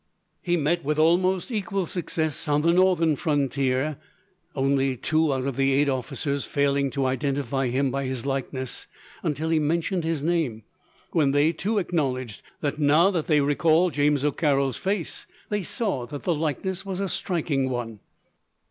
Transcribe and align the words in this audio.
He 0.41 0.57
met 0.57 0.83
with 0.83 0.97
almost 0.97 1.51
equal 1.51 1.85
success 1.85 2.47
on 2.47 2.63
the 2.63 2.73
northern 2.73 3.15
frontier, 3.15 3.99
only 4.55 4.97
two 4.97 5.31
out 5.31 5.45
of 5.45 5.59
eight 5.59 5.87
officers 5.87 6.47
failing 6.47 6.89
to 6.89 7.05
identify 7.05 7.67
him 7.67 7.91
by 7.91 8.05
his 8.05 8.25
likeness; 8.25 8.87
until 9.21 9.49
he 9.49 9.59
mentioned 9.59 10.03
his 10.03 10.23
name, 10.23 10.63
when 11.11 11.33
they, 11.33 11.53
too, 11.53 11.77
acknowledged 11.77 12.41
that, 12.61 12.79
now 12.79 13.11
they 13.11 13.41
recalled 13.41 13.93
James 13.93 14.23
O'Carroll's 14.25 14.75
face, 14.77 15.27
they 15.49 15.61
saw 15.61 16.07
that 16.07 16.23
the 16.23 16.33
likeness 16.33 16.83
was 16.83 16.99
a 16.99 17.07
striking 17.07 17.69
one. 17.69 17.99